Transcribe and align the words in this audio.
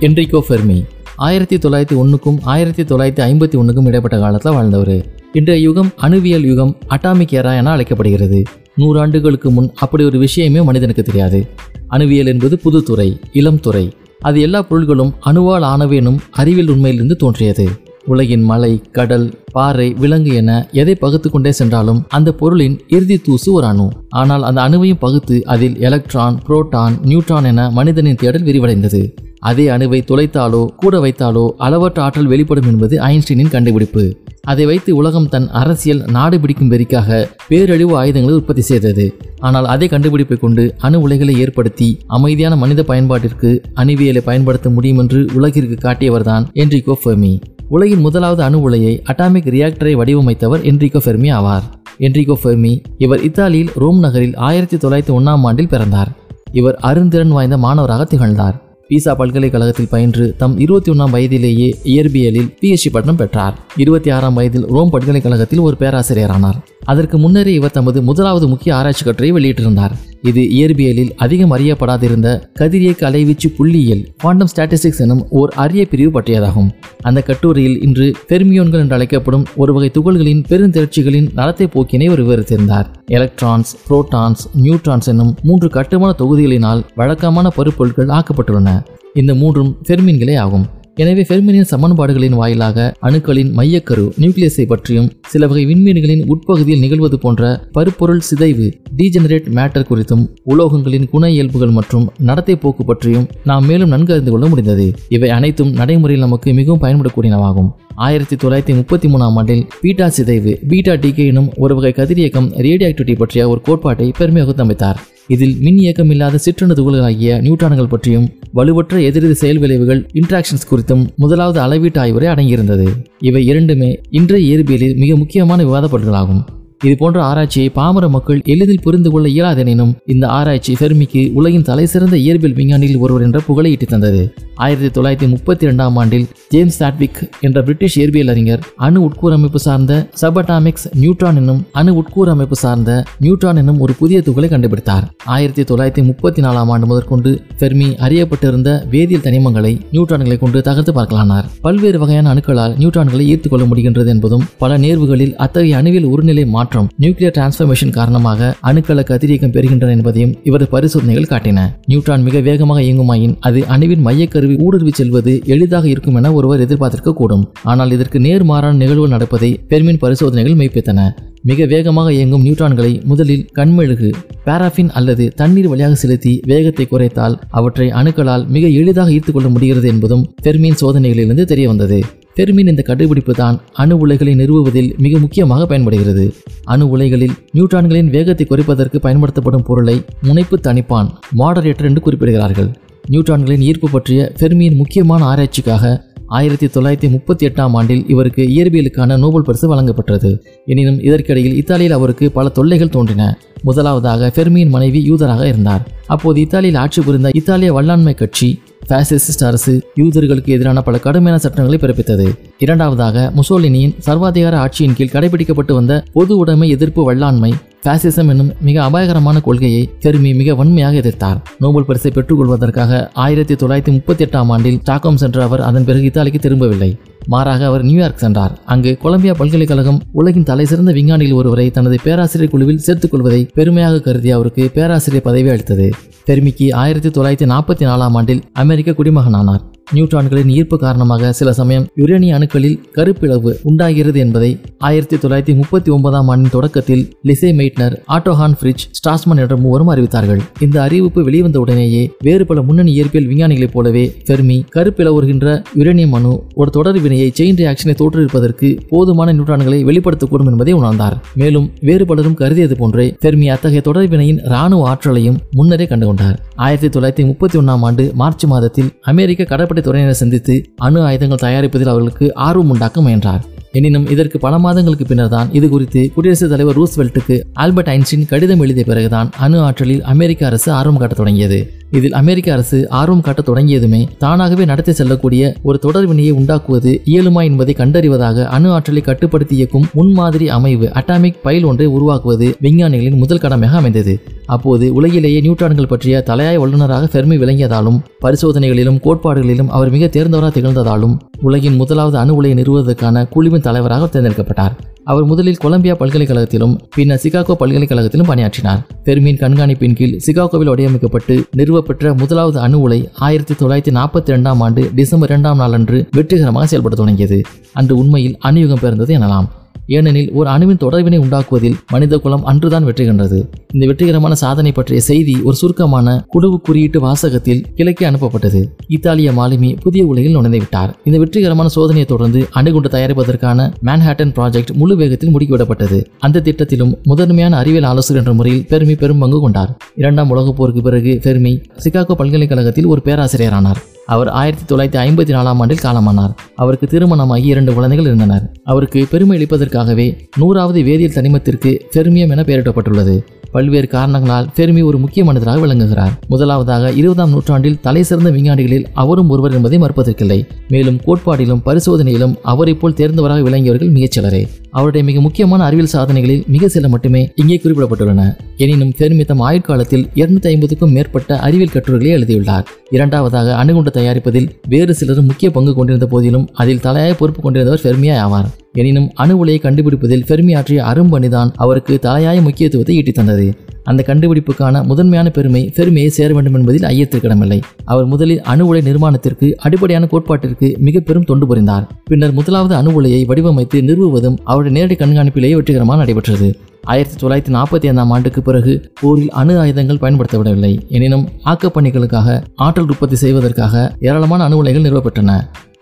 Enrico 0.00 0.40
Fermi 0.48 0.84
ஆயிரத்தி 1.16 1.56
தொள்ளாயிரத்தி 1.56 1.96
ஒன்றுக்கும் 1.96 2.38
ஆயிரத்தி 2.42 2.82
தொள்ளாயிரத்தி 2.82 3.22
ஐம்பத்தி 3.28 3.56
ஒன்றுக்கும் 3.56 3.86
இடைப்பட்ட 3.86 4.18
காலத்தில் 4.18 4.52
வாழ்ந்தவர். 4.52 5.06
இன்றைய 5.32 5.62
யுகம் 5.62 5.90
அணுவியல் 5.96 6.44
யுகம் 6.44 6.76
அட்டாமிக் 6.88 7.34
ஏரா 7.34 7.56
என 7.56 7.70
அழைக்கப்படுகிறது. 7.70 8.42
நூறாண்டுகளுக்கு 8.78 9.48
முன் 9.50 9.72
அப்படி 9.74 10.04
ஒரு 10.04 10.18
விஷயமே 10.18 10.62
மனிதனுக்கு 10.62 11.02
தெரியாது. 11.02 11.46
அணுவியல் 11.88 12.26
என்பது 12.26 12.58
புதுத்துறை 12.58 13.20
இளம் 13.32 13.60
துறை. 13.60 13.92
அது 14.20 14.40
எல்லா 14.40 14.62
பொருள்களும் 14.62 15.14
அணுவால் 15.26 15.62
ஆனவேனும் 15.62 16.18
அறிவியல் 16.30 16.68
உண்மையிலிருந்து 16.68 17.16
தோன்றியது. 17.16 17.68
உலகின் 18.06 18.42
மலை 18.42 18.80
கடல் 18.92 19.34
பாறை 19.52 19.94
விலங்கு 19.94 20.34
என 20.34 20.68
எதை 20.72 20.94
பகுத்து 20.94 21.30
கொண்டே 21.30 21.52
சென்றாலும் 21.52 22.04
அந்த 22.08 22.32
பொருளின் 22.32 22.80
இறுதி 22.88 23.16
தூசு 23.18 23.52
ஒரு 23.52 23.66
அணு. 23.66 23.90
ஆனால் 24.08 24.42
அந்த 24.42 24.60
அணுவையும் 24.60 24.98
பகுத்து 24.98 25.42
அதில் 25.46 25.78
எலக்ட்ரான் 25.80 26.40
புரோட்டான் 26.48 26.96
நியூட்ரான் 27.04 27.44
என 27.44 27.70
மனிதனின் 27.70 28.14
தேடல் 28.14 28.42
விரிவடைந்தது. 28.42 29.02
அதே 29.38 29.66
அணுவை 29.68 30.00
துளைத்தாலோ 30.10 30.66
கூட 30.76 30.98
வைத்தாலோ 30.98 31.50
அளவற்ற 31.56 32.02
ஆற்றல் 32.02 32.26
வெளிப்படும் 32.26 32.66
என்பது 32.66 32.98
ஐன்ஸ்டீனின் 32.98 33.50
கண்டுபிடிப்பு. 33.50 34.16
அதை 34.42 34.66
வைத்து 34.66 34.96
உலகம் 34.96 35.28
தன் 35.28 35.48
அரசியல் 35.50 36.04
நாடு 36.04 36.40
பிடிக்கும் 36.40 36.70
வெறிக்காக 36.70 37.28
பேரழிவு 37.48 37.96
ஆயுதங்களை 37.96 38.38
உற்பத்தி 38.38 38.60
செய்தது. 38.60 39.14
ஆனால் 39.38 39.64
அதே 39.64 39.86
கண்டுபிடிப்பை 39.86 40.38
கொண்டு 40.38 40.74
அணு 40.78 41.00
உலைகளை 41.00 41.38
ஏற்படுத்தி 41.38 41.98
அமைதியான 42.06 42.56
மனித 42.56 42.82
பயன்பாட்டிற்கு 42.82 43.62
அணுவியலை 43.74 44.20
பயன்படுத்த 44.20 44.70
முடியும் 44.70 44.98
என்று 44.98 45.28
உலகிற்கு 45.34 45.88
காட்டியவர்தான் 45.88 46.46
என்ரிகோ 46.54 46.94
ஃபெர்மி. 47.04 47.40
உலகின் 47.68 48.00
முதலாவது 48.00 48.42
அணு 48.42 48.60
உலையை 48.60 49.02
அட்டாமிக் 49.04 49.50
ரியாக்டரை 49.54 49.94
வடிவமைத்தவர் 49.96 50.62
என்ரிகோ 50.62 51.00
ஃபெர்மி 51.06 51.32
ஆவார். 51.38 51.62
என்ரிகோ 51.98 52.34
ஃபெர்மி 52.42 52.84
இவர் 52.98 53.22
இத்தாலியில் 53.22 53.70
ரோம் 53.74 53.98
நகரில் 53.98 54.34
ஆயிரத்தி 54.34 54.76
தொள்ளாயிரத்தி 54.76 55.14
ஒன்றாம் 55.18 55.42
ஆண்டில் 55.42 55.68
பிறந்தார். 55.68 56.08
இவர் 56.52 56.78
அருந்திறன் 56.82 57.28
வாய்ந்த 57.28 57.56
மாணவராக 57.56 58.04
திகழ்ந்தார். 58.04 58.65
பீசா 58.88 59.14
பல்கலைக்கழகத்தில் 59.14 59.88
பயின்று 59.88 60.34
தம் 60.36 60.58
இருபத்தி 60.58 60.92
ஒன்றாம் 60.92 61.10
வயதிலேயே 61.10 61.78
இயற்பியலில் 61.84 62.54
பிஎஸ்சி 62.60 62.90
பட்டம் 62.92 63.16
பெற்றார். 63.16 63.58
இருபத்தி 63.76 64.10
ஆறாம் 64.10 64.34
வயதில் 64.34 64.66
ரோம் 64.66 64.90
பல்கலைக்கழகத்தில் 64.90 65.58
ஒரு 65.58 65.76
பேராசிரியரானார். 65.80 66.54
அதற்கு 66.84 67.18
முன்னரே 67.18 67.52
இவர் 67.52 67.70
தமது 67.70 68.02
முதலாவது 68.02 68.48
முக்கிய 68.48 68.76
ஆராய்ச்சி 68.76 69.04
கட்டுரை 69.04 69.32
வெளியிட்டிருந்தார். 69.32 69.90
இது 70.22 70.40
இயற்பியலில் 70.40 71.10
அதிகம் 71.16 71.52
அறியப்படாதிருந்த 71.52 72.42
கதிரியக்க 72.58 73.06
அலைவீச்சு 73.10 73.48
புள்ளியியல் 73.58 74.06
குவாண்டம் 74.18 74.48
ஸ்டாட்டிஸ்டிக்ஸ் 74.56 74.98
எனும் 74.98 75.26
ஓர் 75.30 75.52
அரிய 75.54 75.86
பிரிவு 75.86 76.20
பற்றியதாகும். 76.20 76.68
அந்த 77.02 77.22
கட்டுரையில் 77.22 77.82
இன்று 77.82 78.12
பெர்மியோன்கள் 78.28 78.78
என்று 78.78 78.94
அழைக்கப்படும் 78.94 79.46
ஒரு 79.56 79.72
வகை 79.72 79.90
துகள்களின் 79.94 80.42
பெருந்திரட்சிகளின் 80.48 81.28
நடத்தை 81.34 81.68
போக்கினை 81.74 82.06
அவர் 82.06 82.24
விவரித்திருந்தார். 82.26 82.86
எலக்ட்ரான்ஸ் 83.06 83.76
புரோட்டான்ஸ் 83.88 84.44
நியூட்ரான்ஸ் 84.62 85.06
என்னும் 85.06 85.36
மூன்று 85.42 85.68
கட்டுமான 85.68 86.14
தொகுதிகளினால் 86.18 86.82
வழக்கமான 86.94 87.52
பருப்பொருட்கள் 87.56 88.06
ஆக்கப்பட்டுள்ளன. 88.06 88.82
இந்த 89.14 89.34
மூன்றும் 89.34 89.76
ஃபெர்மின்களே 89.88 90.38
ஆகும். 90.38 90.66
எனவே 91.02 91.22
ஃபெர்மினின் 91.28 91.68
சமன்பாடுகளின் 91.70 92.36
வாயிலாக 92.40 92.84
அணுக்களின் 93.06 93.50
மையக்கரு 93.56 94.04
நியூக்ளியஸை 94.20 94.64
பற்றியும் 94.70 95.08
சில 95.32 95.46
வகை 95.46 95.64
விண்மீன்களின் 95.70 96.22
உட்பகுதியில் 96.32 96.82
நிகழ்வது 96.84 97.16
போன்ற 97.24 97.50
பருப்பொருள் 97.74 98.22
சிதைவு 98.28 98.66
டீஜெனரேட் 98.98 99.48
மேட்டர் 99.58 99.86
குறித்தும் 99.90 100.22
உலோகங்களின் 100.52 101.06
குண 101.14 101.30
இயல்புகள் 101.34 101.74
மற்றும் 101.78 102.06
நடத்தை 102.28 102.54
போக்கு 102.62 102.84
பற்றியும் 102.90 103.26
நாம் 103.50 103.66
மேலும் 103.70 103.92
நன்கு 103.94 104.14
அறிந்து 104.14 104.32
கொள்ள 104.34 104.48
முடிந்தது. 104.52 104.86
இவை 105.16 105.30
அனைத்தும் 105.38 105.74
நடைமுறையில் 105.80 106.24
நமக்கு 106.26 106.54
மிகவும் 106.60 106.82
பயன்படக்கூடியனவாகும். 106.84 107.68
ஆயிரத்தி 108.06 108.36
தொள்ளாயிரத்தி 108.36 108.76
முப்பத்தி 108.78 109.10
மூணாம் 109.12 109.36
ஆண்டில் 109.40 109.62
பீட்டா 109.82 110.08
சிதைவு 110.16 110.54
பீட்டா 110.70 110.94
டிகே 111.04 111.26
எனும் 111.32 111.50
ஒரு 111.64 111.76
வகை 111.78 111.92
கதிரியக்கம் 112.00 112.48
ரேடியோ 112.68 112.88
ஆக்டிவிட்டி 112.90 113.16
பற்றிய 113.20 113.44
ஒரு 113.52 113.62
கோட்பாட்டை 113.68 114.08
பெருமையாக 114.18 114.56
அமைத்தார். 114.66 114.98
இதில் 115.28 115.54
மின் 115.60 115.78
இயக்கம் 115.78 116.10
இல்லாத 116.10 116.38
சிற்றணு 116.44 116.74
துகள்களாகிய 116.74 117.30
நியூட்ரான்கள் 117.40 117.88
பற்றியும் 117.88 118.26
வலுவற்ற 118.52 119.00
எதிரெதிர் 119.02 119.40
செயல் 119.42 119.58
விளைவுகள் 119.58 120.06
இன்ட்ராக்ஷன்ஸ் 120.14 120.68
குறித்தும் 120.70 121.06
முதலாவது 121.16 121.60
அளவீட்டு 121.60 122.00
ஆய்வுரை 122.00 122.28
அடங்கியிருந்தது. 122.28 122.86
இவை 123.20 123.46
இரண்டுமே 123.46 124.00
இன்றைய 124.10 124.42
இயற்பியலில் 124.48 124.96
மிக 124.96 125.16
முக்கியமான 125.16 125.62
விவாத 125.64 125.88
பொருட்களாகும் 125.88 126.44
இது 126.84 126.96
போன்ற 126.96 127.24
ஆராய்ச்சியை 127.24 127.68
பாமர 127.68 128.08
மக்கள் 128.08 128.40
எளிதில் 128.44 128.82
புரிந்து 128.82 129.10
கொள்ள 129.10 129.28
இயலாதெனினும் 129.28 129.92
இந்த 130.06 130.28
ஆராய்ச்சி 130.28 130.72
ஃபெர்மிக்கு 130.74 131.32
உலகின் 131.32 131.62
தலைசிறந்த 131.62 132.16
இயற்பியல் 132.16 132.54
விஞ்ஞானியில் 132.54 132.98
ஒருவர் 132.98 133.22
என்ற 133.22 133.40
புகழை 133.40 133.70
ஈட்டி 133.70 133.86
தந்தது. 133.86 134.34
ஆயிரத்தி 134.54 135.00
தொள்ளாயிரத்தி 135.00 135.28
முப்பத்தி 135.28 135.64
இரண்டாம் 135.64 135.96
ஆண்டில் 135.96 136.26
ஜேம்ஸ் 136.48 136.76
சாட்விக் 136.76 137.30
என்ற 137.40 137.62
பிரிட்டிஷ் 137.62 137.98
இயற்பியல் 137.98 138.30
அறிஞர் 138.30 138.60
அணு 138.76 139.00
உட்கூரமைப்பு 139.06 139.56
சார்ந்த 139.56 140.08
சபடாமிக்ஸ் 140.20 140.86
நியூட்ரான் 141.00 141.36
என்னும் 141.36 141.66
அணு 141.72 141.94
உட்கூரமைப்பு 142.00 142.58
சார்ந்த 142.64 143.04
நியூட்ரான் 143.20 143.56
என்னும் 143.56 143.80
ஒரு 143.80 143.92
புதிய 143.92 144.22
துகளை 144.22 144.48
கண்டுபிடித்தார். 144.48 145.06
ஆயிரத்தி 145.24 145.62
தொள்ளாயிரத்தி 145.62 146.04
முப்பத்தி 146.04 146.42
நாலாம் 146.42 146.72
ஆண்டு 146.76 146.86
முதற்கொண்டு 146.86 147.40
ஃபெர்மி 147.58 147.88
அறியப்பட்டிருந்த 148.06 148.68
வேதியியல் 148.90 149.26
தனிமங்களை 149.28 149.80
நியூட்ரான்களை 149.92 150.38
கொண்டு 150.38 150.62
தகர்த்து 150.62 150.92
பார்க்கலானார். 150.92 151.44
பல்வேறு 151.60 151.98
வகையான 151.98 152.34
அணுக்களால் 152.34 152.76
நியூட்ரான்களை 152.82 153.26
ஈர்த்து 153.32 153.48
கொள்ள 153.48 153.66
முடிகின்றது 153.66 154.06
என்பதும் 154.06 154.46
பல 154.58 154.78
நேர்வுகளில் 154.78 155.36
அத்தகைய 155.36 155.82
அணுவில் 155.82 156.10
ஒருநிலை 156.10 156.46
மாற்றம் 156.46 156.64
நியூக்ளியர் 156.84 157.34
டிரான்ஸ்பர்மேஷன் 157.36 157.90
காரணமாக 157.90 158.54
அணுக்கள 158.62 159.02
கதிரியக்கம் 159.10 159.54
பெறுகின்றன 159.56 159.90
என்பதையும் 159.90 160.34
இவரது 160.44 160.70
பரிசோதனைகள் 160.70 161.30
காட்டின. 161.30 161.58
நியூட்ரான் 161.86 162.22
மிக 162.22 162.40
வேகமாக 162.40 162.80
இயங்குமாயின் 162.80 163.36
அது 163.40 163.62
அணுவின் 163.76 164.04
மையக்கருவி 164.06 164.56
ஊடுருவி 164.58 164.90
செல்வது 164.90 165.42
எளிதாக 165.44 165.88
இருக்கும் 165.88 166.14
என 166.14 166.32
ஒருவர் 166.32 166.60
எதிர்பார்த்திருக்க 166.60 167.12
கூடும். 167.12 167.46
ஆனால் 167.62 167.90
இதற்கு 167.90 168.18
நேர்மாறான 168.18 168.76
நிகழ்வு 168.76 169.08
நடப்பதை 169.08 169.60
பெர்மின் 169.68 170.02
பரிசோதனைகள் 170.04 170.54
மெய்ப்பித்தன. 170.54 171.08
மிக 171.42 171.66
வேகமாக 171.66 172.12
இயங்கும் 172.12 172.44
நியூட்ரான்களை 172.44 173.04
முதலில் 173.04 173.44
கண்மெழுகு 173.52 174.08
பாராஃபின் 174.46 174.88
அல்லது 174.88 175.32
தண்ணீர் 175.34 175.68
வழியாக 175.68 175.94
செலுத்தி 175.94 176.40
வேகத்தை 176.46 176.86
குறைத்தால் 176.86 177.38
அவற்றை 177.50 177.88
அணுக்களால் 177.90 178.46
மிக 178.48 178.66
எளிதாக 178.66 179.10
ஈர்த்துக்கொள்ள 179.10 179.48
முடிகிறது 179.48 179.88
என்பதும் 179.88 180.26
பெர்மின் 180.42 180.80
சோதனைகளிலிருந்து 180.80 181.44
தெரிய 181.44 181.68
வந்தது 181.68 182.00
பெர்மின் 182.38 182.70
இந்த 182.70 182.82
கண்டுபிடிப்பு 182.82 183.34
தான் 183.34 183.60
அணு 183.72 183.94
உலைகளை 183.98 184.32
நிறுவுவதில் 184.34 184.90
மிக 185.04 185.18
முக்கியமாக 185.18 185.66
பயன்படுகிறது. 185.66 186.24
அணு 186.64 186.88
உலைகளில் 186.88 187.32
நியூட்ரான்களின் 187.56 188.10
வேகத்தை 188.10 188.46
குறைப்பதற்கு 188.46 188.98
பயன்படுத்தப்படும் 189.00 189.64
பொருளை 189.68 189.96
முனைப்பு 190.22 190.58
தணிப்பான் 190.62 191.08
மாடரேட்டர் 191.38 191.88
என்று 191.90 192.02
குறிப்பிடுகிறார்கள். 192.06 192.68
நியூட்ரான்களின் 193.10 193.60
ஈர்ப்பு 193.60 193.90
பற்றிய 193.90 194.20
ஃபெர்மியின் 194.38 194.76
முக்கியமான 194.76 195.24
ஆராய்ச்சிக்காக 195.32 195.84
ஆயிரத்தி 196.26 196.66
தொள்ளாயிரத்தி 196.66 197.10
முப்பத்தி 197.10 197.46
எட்டாம் 197.46 197.72
ஆண்டில் 197.72 198.08
இவருக்கு 198.08 198.42
இயற்பியலுக்கான 198.42 199.18
நோபல் 199.18 199.42
பரிசு 199.42 199.74
வழங்கப்பட்டது. 199.74 200.38
எனினும் 200.66 201.02
இதற்கிடையில் 201.02 201.56
இத்தாலியில் 201.56 201.92
அவருக்கு 201.92 202.30
பல 202.30 202.48
தொல்லைகள் 202.48 202.88
தோன்றின. 202.88 203.38
முதலாவதாக 203.62 204.32
ஃபெர்மியின் 204.34 204.68
மனைவி 204.68 205.10
யூதராக 205.10 205.44
இருந்தார். 205.44 205.86
அப்போது 206.06 206.40
இத்தாலியில் 206.40 206.74
ஆட்சி 206.74 207.02
புரிந்த 207.02 207.30
இத்தாலிய 207.34 207.82
வல்லாண்மை 207.82 208.14
கட்சி 208.14 208.60
பாசிஸ்ட் 208.88 209.44
அரசு 209.44 209.86
யூதர்களுக்கு 210.00 210.46
எதிரான 210.46 210.82
பல 210.82 210.98
கடுமையான 210.98 211.42
சட்டங்களை 211.42 211.78
பிறப்பித்தது. 211.78 212.34
இரண்டாவதாக 212.58 213.32
முசோலினியின் 213.36 213.94
சர்வாதிகார 214.06 214.56
ஆட்சியின் 214.56 214.94
கீழ் 214.94 215.12
கடைபிடிக்கப்பட்டு 215.12 215.72
வந்த 215.72 216.04
பொது 216.12 216.36
உடைமை 216.36 216.68
எதிர்ப்பு 216.68 217.04
வல்லாண்மை 217.04 217.52
பாசிசம் 217.86 218.28
என்னும் 218.28 218.52
மிக 218.60 218.82
அபாயகரமான 218.82 219.40
கொள்கையை 219.40 219.82
ஃபெர்மி 220.00 220.34
மிக 220.34 220.54
வன்மையாக 220.54 220.96
எதிர்த்தார். 220.96 221.38
நோபல் 221.58 221.84
பரிசை 221.84 222.10
பெற்றுக்கொள்வதற்காக 222.14 223.10
ஆயிரத்தி 223.12 223.54
தொள்ளாயிரத்தி 223.54 223.92
முப்பத்தி 223.98 224.24
எட்டாம் 224.24 224.50
ஆண்டில் 224.54 224.80
ஸ்டாக்ஹோம் 224.86 225.14
சென்ற 225.14 225.42
அவர் 225.42 225.60
அதன் 225.60 225.84
பிறகு 225.84 226.04
இத்தாலிக்கு 226.04 226.38
திரும்பவில்லை. 226.38 226.90
மாறாக 227.26 227.66
அவர் 227.66 227.82
நியூயார்க் 227.82 228.18
சென்றார். 228.18 228.58
அங்கு 228.64 228.98
கொலம்பியா 229.02 229.34
பல்கலைக்கழகம் 229.38 230.00
உலகின் 230.12 230.42
தலைசிறந்த 230.42 230.92
விஞ்ஞானிகள் 230.92 231.36
ஒருவரை 231.36 231.70
தனது 231.70 231.98
பேராசிரியர் 232.02 232.52
குழுவில் 232.52 232.78
சேர்த்துக் 232.78 233.10
கொள்வதை 233.10 233.46
பெருமையாக 233.54 234.00
கருதி 234.00 234.30
அவருக்கு 234.30 234.70
பேராசிரியர் 234.74 235.24
பதவி 235.24 235.48
அளித்தது. 235.48 235.90
பெருமிக்கு 236.24 236.74
ஆயிரத்தி 236.74 237.08
தொள்ளாயிரத்தி 237.08 237.48
நாற்பத்தி 237.48 237.84
நாலாம் 237.86 238.16
ஆண்டில் 238.20 238.44
அமெரிக்க 238.52 238.90
குடிமகனானார். 238.90 239.64
நியூட்ரான்களின் 239.94 240.48
ஈர்ப்பு 240.48 240.78
காரணமாக 240.78 241.32
சில 241.32 241.52
சமயம் 241.52 241.86
யுரேனிய 241.96 242.36
அணுக்களில் 242.36 242.78
கருப்பிளவு 242.94 243.50
உண்டாகிறது 243.62 244.18
என்பதை 244.20 244.60
ஆயிரத்தி 244.78 245.16
தொள்ளாயிரத்தி 245.16 245.54
முப்பத்தி 245.54 245.90
ஒன்பதாம் 245.90 246.28
ஆண்டின் 246.28 246.50
தொடக்கத்தில் 246.50 247.12
லிசே 247.24 247.50
மெய்ட்னர் 247.58 247.94
ஆட்டோஹான் 248.08 248.56
ஃப்ரிட்ஜ் 248.60 248.84
ஸ்டாஸ்மன் 248.98 249.36
என்ற 249.36 249.56
மூவரும் 249.56 249.90
அறிவித்தார்கள். 249.90 250.40
இந்த 250.60 250.82
அறிவிப்பு 250.82 251.24
வெளிவந்த 251.24 251.60
உடனேயே 251.60 252.10
வேறு 252.18 252.46
பல 252.46 252.62
முன்னணி 252.62 253.00
இயற்பியல் 253.00 253.28
விஞ்ஞானிகளைப் 253.28 253.72
போலவே 253.72 254.04
ஃபெர்மி 254.26 254.64
கருப்பிளவுகின்ற 254.76 255.62
யுரேனியம் 255.78 256.12
அணு 256.12 256.44
ஒரு 256.54 256.70
தொடர் 256.70 257.00
வினையை 257.16 257.34
செயின் 257.38 257.58
ரியாக்ஷனை 257.60 257.94
தோற்றிருப்பதற்கு 258.00 258.68
போதுமான 258.88 259.32
நியூட்ரான்களை 259.32 259.78
வெளிப்படுத்தக்கூடும் 259.90 260.50
என்பதை 260.52 260.74
உணர்ந்தார். 260.74 261.16
மேலும் 261.34 261.70
வேறு 261.80 262.04
பலரும் 262.06 262.34
கருதியது 262.34 262.76
போன்றே 262.76 263.06
ஃபெர்மி 263.22 263.46
அத்தகைய 263.48 263.80
தொடர் 263.80 264.08
வினையின் 264.08 264.40
ராணுவ 264.52 264.88
ஆற்றலையும் 264.88 265.38
முன்னரே 265.50 265.84
கண்டுகொண்டார். 265.84 266.36
ஆயிரத்தி 266.56 266.88
தொள்ளாயிரத்தி 266.98 267.26
முப்பத்தி 267.26 267.58
ஒன்றாம் 267.58 267.84
ஆண்டு 267.88 268.04
மார்ச் 268.14 268.44
மாதத்தில் 268.44 268.92
அமெரிக்க 269.12 269.44
கடற்படை 269.44 269.82
துறையினரை 269.82 270.16
சந்தித்து 270.22 270.56
அணு 270.76 271.02
ஆயுதங்கள் 271.02 271.44
தயாரிப்பதில் 271.46 271.92
அவர்களுக்கு 271.94 272.34
ஆர்வம் 272.48 272.70
உண்டாக்க 272.70 273.00
முயன்றார். 273.00 273.44
எனினும் 273.78 274.06
இதற்கு 274.14 274.38
பல 274.38 274.54
மாதங்களுக்கு 274.58 275.06
பின்னர் 275.06 275.32
தான் 275.34 275.50
இது 275.58 275.68
குறித்து 275.68 276.02
குடியரசுத் 276.14 276.52
தலைவர் 276.52 276.78
ரூஸ்வெல்ட்டுக்கு 276.80 277.36
ஆல்பர்ட் 277.64 277.90
ஐன்ஸ்டீன் 277.94 278.28
கடிதம் 278.32 278.62
எழுதிய 278.66 278.84
பிறகுதான் 278.88 279.30
அணு 279.46 279.58
ஆற்றலில் 279.60 280.04
அமெரிக்க 280.12 280.46
அரசு 280.46 280.68
ஆர்வம் 280.72 281.00
காட்டத் 281.00 281.20
தொடங்கியது. 281.22 281.58
இதில் 281.90 282.16
அமெரிக்க 282.20 282.48
அரசு 282.52 282.78
ஆர்வம் 283.00 283.22
காட்ட 283.26 283.40
தொடங்கியதுமே 283.42 284.00
தானாகவே 284.18 284.64
நடத்தி 284.64 284.92
செல்லக்கூடிய 284.92 285.42
ஒரு 285.62 285.78
தொடர்வினையை 285.84 286.32
உண்டாக்குவது 286.40 286.92
இயலுமா 287.12 287.42
என்பதை 287.48 287.74
கண்டறிவதாக 287.78 288.46
அணு 288.56 288.68
ஆற்றலை 288.70 289.02
கட்டுப்படுத்தி 289.02 289.54
இயக்கும் 289.56 289.86
முன்மாதிரி 289.92 290.46
அமைவு 290.48 290.86
அட்டாமிக் 291.00 291.38
பைல் 291.42 291.64
ஒன்றை 291.64 291.86
உருவாக்குவது 291.86 292.48
விஞ்ஞானிகளின் 292.62 293.20
முதல் 293.22 293.42
கடமையாக 293.44 293.78
அமைந்தது. 293.78 294.14
அப்போது 294.46 294.86
உலகிலேயே 294.94 295.40
நியூட்ரான்கள் 295.40 295.90
பற்றிய 295.92 296.24
தலையாய 296.30 296.58
வல்லுநராக 296.62 297.08
ஃபெர்மி 297.12 297.38
விளங்கியதாலும் 297.42 298.00
பரிசோதனைகளிலும் 298.24 299.00
கோட்பாடுகளிலும் 299.06 299.70
அவர் 299.70 299.92
மிக 299.96 300.06
தேர்ந்தவராக 300.06 300.52
திகழ்ந்ததாலும் 300.58 301.14
உலகின் 301.42 301.78
முதலாவது 301.80 302.18
அணு 302.18 302.34
உலையை 302.34 302.56
நிறுவுவதற்கான 302.58 303.24
குழுவின் 303.28 303.65
தலைவராக 303.68 304.08
தேர்ந்தெடுக்கப்பட்டார். 304.12 304.74
அவர் 305.10 305.26
முதலில் 305.30 305.60
கொலம்பியா 305.64 305.94
பல்கலைக்கழகத்திலும் 305.94 306.72
பின்னர் 306.94 307.20
சிகாகோ 307.22 307.54
பல்கலைக்கழகத்திலும் 307.60 308.30
பணியாற்றினார். 308.30 308.80
பெருமின் 309.04 309.40
கண்காணிப்பின் 309.42 309.94
கீழ் 309.94 310.18
சிகாகோவில் 310.26 310.72
வடிவமைக்கப்பட்டு 310.72 311.36
நிறுவப்பெற்ற 311.56 312.16
முதலாவது 312.16 312.58
அணு 312.66 312.80
உலை 312.80 313.00
ஆயிரத்தி 313.26 313.54
தொள்ளாயிரத்தி 313.54 313.94
நாற்பத்தி 314.00 314.32
ரெண்டாம் 314.34 314.62
ஆண்டு 314.66 314.84
டிசம்பர் 314.94 315.28
இரண்டாம் 315.28 315.62
நாளன்று 315.62 316.00
வெற்றிகரமாக 316.12 316.66
செயல்பட 316.66 316.96
தொடங்கியது. 316.96 317.40
அன்று 317.72 317.96
உண்மையில் 317.96 318.38
அணுயுகம் 318.44 318.82
பிறந்தது 318.84 319.14
எனலாம். 319.18 319.48
ஏனெனில் 319.86 320.32
ஒரு 320.32 320.50
அணுவின் 320.50 320.80
தொடர்பினை 320.82 321.18
உண்டாக்குவதில் 321.18 321.76
மனித 321.90 322.18
குலம் 322.18 322.44
அன்றுதான் 322.44 322.84
வெற்றி 322.84 323.06
கண்டது. 323.06 323.50
இந்த 323.72 323.86
வெற்றிகரமான 323.86 324.34
சாதனை 324.34 324.72
பற்றிய 324.72 325.00
செய்தி 325.00 325.36
ஒரு 325.44 325.56
சுருக்கமான 325.56 326.26
குடுவு 326.34 326.56
குறியீட்டு 326.60 327.00
வாசகத்தில் 327.00 327.64
கிழக்கே 327.74 328.06
அனுப்பப்பட்டது. 328.06 328.64
இத்தாலிய 328.88 329.32
மாலுமி 329.32 329.76
புதிய 329.80 330.06
உலகில் 330.06 330.32
நுழைந்து 330.32 330.58
விட்டார். 330.58 330.98
இந்த 331.04 331.18
வெற்றிகரமான 331.18 331.68
சோதனையை 331.74 332.04
தொடர்ந்து 332.04 332.46
அணுகுண்டு 332.50 332.88
தயாரிப்பதற்கான 332.88 333.72
மேன்ஹாட்டன் 333.84 334.34
ப்ராஜெக்ட் 334.38 334.72
முழு 334.72 334.96
வேகத்தில் 334.96 335.34
முடுக்கிவிடப்பட்டது. 335.34 336.04
அந்த 336.18 336.40
திட்டத்திலும் 336.40 336.94
முதன்மையான 337.02 337.56
அறிவியல் 337.56 337.82
ஆலோசகர் 337.82 338.22
என்ற 338.22 338.32
முறையில் 338.32 338.66
பெருமி 338.66 338.94
பெரும் 338.94 339.18
பங்கு 339.18 339.40
கொண்டார். 339.40 339.76
இரண்டாம் 339.96 340.30
உலகப் 340.30 340.56
போருக்கு 340.56 340.82
பிறகு 340.82 341.18
பெருமி 341.22 341.60
சிகாகோ 341.84 342.14
பல்கலைக்கழகத்தில் 342.14 342.84
ஒரு 342.84 343.02
பேராசிரியரானார். 343.04 343.82
அவர் 344.06 344.28
ஆயிரத்தி 344.28 344.74
தொள்ளாயிரத்தி 344.74 345.00
ஐம்பத்தி 345.02 345.32
நாலாம் 345.34 345.56
ஆண்டில் 345.60 345.82
காலமானார். 345.82 346.34
அவருக்கு 346.54 346.86
திருமணமாகி 346.86 347.46
இரண்டு 347.46 347.74
குழந்தைகள் 347.74 348.06
இருந்தனர். 348.06 348.52
அவருக்கு 348.64 349.06
பெருமை 349.10 349.38
அளிப்பதற்காகவே 349.38 350.18
நூறாவது 350.36 350.82
வேதியியல் 350.82 351.12
தனிமத்திற்கு 351.12 351.86
ஃபெர்மியம் 351.92 352.28
என 352.28 352.42
பெயரிடப்பட்டுள்ளது. 352.42 353.20
பல்வேறு 353.52 353.88
காரணங்களால் 353.88 354.48
ஃபெர்மி 354.56 354.84
ஒரு 354.84 354.98
முக்கிய 354.98 355.24
மனிதராக 355.24 355.60
விளங்குகிறார். 355.60 356.18
முதலாவதாக 356.28 356.92
இருபதாம் 356.92 357.30
நூற்றாண்டில் 357.30 357.80
தலை 357.80 358.02
சிறந்த 358.02 358.30
விஞ்ஞானிகளில் 358.30 358.84
அவரும் 358.92 359.28
ஒருவர் 359.28 359.52
என்பதை 359.52 359.78
மறுப்பதற்கில்லை. 359.78 360.46
மேலும் 360.68 361.00
கோட்பாடிலும் 361.06 361.60
பரிசோதனையிலும் 361.66 362.36
அவரை 362.42 362.74
போல் 362.74 362.92
தேர்ந்தவராக 362.92 363.42
விளங்கியவர்கள் 363.42 363.92
மிகச்சிலரே 363.92 364.46
அவருடைய 364.76 365.06
மிக 365.06 365.20
முக்கியமான 365.20 365.64
அறிவியல் 365.64 365.90
சாதனைகளில் 365.90 366.44
மிக 366.46 366.68
சில 366.68 366.88
மட்டுமே 366.88 367.32
இங்கே 367.34 367.60
குறிப்பிடப்பட்டுள்ளன. 367.64 368.22
எனினும் 368.56 368.92
ஃபெர்மி 368.98 369.24
தம் 369.24 369.40
ஆயுட்காலத்தில் 369.40 370.04
இருநூத்தி 370.14 370.46
ஐம்பதுக்கும் 370.46 370.92
மேற்பட்ட 370.92 371.38
அறிவியல் 371.38 371.72
கட்டுரைகளை 371.72 372.12
எழுதியுள்ளார். 372.14 372.66
இரண்டாவதாக 372.90 373.54
அணுகுண்டு 373.56 373.90
தயாரிப்பதில் 373.90 374.50
வேறு 374.68 374.94
சிலரும் 374.94 375.24
முக்கிய 375.24 375.50
பங்கு 375.50 375.74
கொண்டிருந்த 375.74 376.06
போதிலும் 376.06 376.48
அதில் 376.52 376.80
தலையாய 376.80 377.14
பொறுப்பு 377.14 377.40
கொண்டிருந்தவர் 377.42 377.82
ஃபெர்மியா 377.82 378.16
ஆவார். 378.26 378.50
எனினும் 378.72 379.10
அணு 379.14 379.38
உலையை 379.38 379.62
கண்டுபிடிப்பதில் 379.62 380.24
ஃபெர்மி 380.28 380.56
ஆற்றிய 380.56 380.82
அரும்பணிதான் 380.82 381.50
அவருக்கு 381.56 381.98
தலையாய 382.02 382.42
முக்கியத்துவத்தை 382.42 382.96
ஈட்டித் 382.96 383.14
தந்தது 383.14 383.46
அந்த 383.90 384.04
கண்டுபிடிப்புக்கான 384.06 384.84
முதன்மையான 384.90 385.30
பெருமை 385.36 385.62
பெருமையை 385.76 386.10
சேர 386.18 386.30
வேண்டும் 386.34 386.56
என்பதில் 386.58 386.86
ஐயத்திற்கிடமில்லை 386.92 387.58
அவர் 387.84 388.06
முதலில் 388.12 388.42
அணு 388.52 388.66
உலை 388.66 388.82
நிர்மாணத்திற்கு 388.88 389.48
அடிப்படையான 389.66 390.08
கோட்பாட்டிற்கு 390.12 390.68
மிக 390.86 391.00
பெரும் 391.00 391.28
தொண்டு 391.30 391.46
புரிந்தார். 391.46 391.84
பின்னர் 392.04 392.36
முதலாவது 392.38 392.74
அணு 392.74 392.92
உலையை 392.92 393.20
வடிவமைத்து 393.24 393.80
நிறுவுவதும் 393.90 394.38
அவருடைய 394.44 394.74
நேரடி 394.78 394.96
கண்காணிப்பிலேயே 395.02 395.58
வெற்றிகரமாக 395.58 396.00
நடைபெற்றது. 396.00 396.48
ஆயிரத்தி 396.92 397.16
தொள்ளாயிரத்தி 397.22 397.52
நாற்பத்தி 397.54 397.86
ஐந்தாம் 397.90 398.12
ஆண்டுக்கு 398.16 398.40
பிறகு 398.48 398.72
போரில் 399.00 399.32
அணு 399.40 399.54
ஆயுதங்கள் 399.60 400.02
பயன்படுத்தப்படவில்லை. 400.02 400.72
எனினும் 400.88 401.28
ஆக்கப்பணிகளுக்காக 401.44 402.36
ஆற்றல் 402.66 402.90
உற்பத்தி 402.92 403.16
செய்வதற்காக 403.16 403.74
ஏராளமான 404.00 404.44
அணு 404.44 404.56
உலைகள் 404.56 404.86
நிறுவப்பட்டன. 404.86 405.32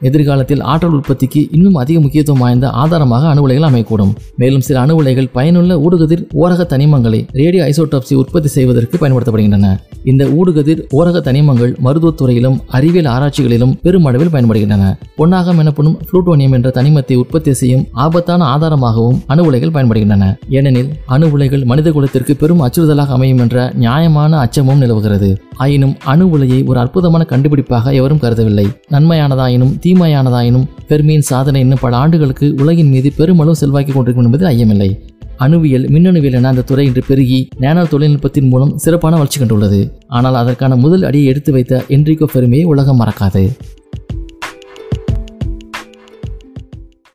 எதிர்காலத்தில் 0.08 0.62
ஆற்றல் 0.72 0.96
உற்பத்திக்கு 0.98 1.40
இன்னும் 1.56 1.74
அதிக 1.74 2.00
முக்கியத்துவம் 2.00 2.42
வாய்ந்த 2.44 2.70
ஆதாரமாக 2.82 3.28
அணு 3.28 3.42
உலைகள் 3.42 3.68
அமையக்கூடும். 3.70 4.12
மேலும் 4.36 4.60
சில 4.60 4.80
அணு 4.80 4.96
உலைகள் 4.96 5.28
பயனுள்ள 5.32 5.74
ஊடுகதிர் 5.86 6.24
ஓரக 6.42 6.66
தனிமங்களை 6.66 7.26
ரேடியோ 7.32 7.64
ஐசோடாப்சி 7.64 8.14
உற்பத்தி 8.14 8.48
செய்வதற்கு 8.48 8.98
பயன்படுத்தப்படுகின்றன. 9.02 9.68
இந்த 10.04 10.24
ஊடுகதிர் 10.38 10.80
ஓரக 10.98 11.20
தனிமங்கள் 11.28 11.72
மருத்துவத்துறையிலும் 11.84 12.58
அறிவியல் 12.66 13.10
ஆராய்ச்சிகளிலும் 13.14 13.74
பெருமளவில் 13.82 14.32
பயன்படுகின்றன. 14.34 14.90
பொன்னாகம் 15.18 15.58
எனப்படும் 15.58 15.96
புளூட்டோனியம் 16.10 16.52
என்ற 16.52 16.70
தனிமத்தை 16.70 17.16
உற்பத்தி 17.16 17.52
செய்யும் 17.52 17.86
ஆபத்தான 17.92 18.44
ஆதாரமாகவும் 18.56 19.20
அணு 19.26 19.44
உலைகள் 19.44 19.74
பயன்படுகின்றன. 19.76 20.36
ஏனெனில் 20.48 20.90
அணு 21.06 21.32
உலைகள் 21.32 21.64
மனித 21.64 21.90
குலத்திற்கு 21.90 22.36
பெரும் 22.36 22.62
அச்சுறுதலாக 22.62 23.14
அமையும் 23.18 23.38
என்ற 23.38 23.70
நியாயமான 23.74 24.38
அச்சமும் 24.38 24.78
நிலவுகிறது. 24.78 25.30
ஆயினும் 25.56 25.96
அணு 26.04 26.30
உலையை 26.30 26.62
ஒரு 26.62 26.78
அற்புதமான 26.78 27.26
கண்டுபிடிப்பாக 27.30 27.92
எவரும் 27.92 28.22
கருதவில்லை. 28.22 28.66
நன்மையானதாயினும் 28.92 29.74
தீ 29.80 29.93
தீமையானதாயினும் 29.94 30.64
பெர்மியின் 30.88 31.26
சாதனை 31.28 31.60
இன்னும் 31.60 31.78
பல 31.80 31.96
ஆண்டுகளுக்கு 31.96 32.54
உலகின் 32.56 32.88
மீது 32.88 33.12
பெருமளவு 33.16 33.56
செல்வாக்கி 33.56 33.92
கொண்டிருக்கும் 33.92 34.24
என்பதில் 34.24 34.50
ஐயமில்லை. 34.52 34.88
அணுவியல் 35.36 35.84
மின்னணுவியல் 35.84 36.32
என 36.32 36.48
அந்த 36.48 36.62
துறை 36.62 36.86
இன்று 36.86 37.02
பெருகி 37.06 37.48
நேனோ 37.60 37.82
தொழில்நுட்பத்தின் 37.84 38.48
மூலம் 38.48 38.72
சிறப்பான 38.78 39.16
வளர்ச்சி 39.16 39.40
கண்டுள்ளது. 39.40 39.90
ஆனால் 40.06 40.34
அதற்கான 40.34 40.76
முதல் 40.76 41.02
அடியை 41.02 41.26
எடுத்து 41.26 41.52
வைத்த 41.52 41.84
என்ரிகோ 41.88 42.24
பெருமையை 42.24 42.66
உலகம் 42.66 43.00
மறக்காது. 43.00 43.44